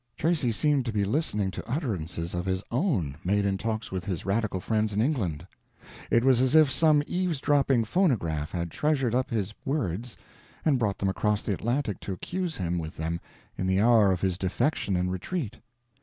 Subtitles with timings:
[0.17, 4.25] Tracy seemed to be listening to utterances of his own made in talks with his
[4.25, 5.45] radical friends in England.
[6.09, 10.17] It was as if some eavesdropping phonograph had treasured up his words
[10.65, 13.21] and brought them across the Atlantic to accuse him with them
[13.59, 15.57] in the hour of his defection and retreat.